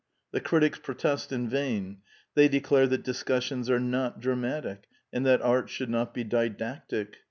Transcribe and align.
The 0.31 0.41
critics 0.41 0.79
protest 0.79 1.31
in 1.31 1.47
vain. 1.47 1.99
They 2.33 2.47
declare 2.47 2.87
that 2.87 3.03
discissions 3.03 3.69
are 3.69 3.79
not 3.79 4.19
dramatic, 4.19 4.85
and 5.13 5.27
that 5.27 5.43
art 5.43 5.69
should 5.69 5.91
not 5.91 6.11
be 6.11 6.23
didactic. 6.23 7.17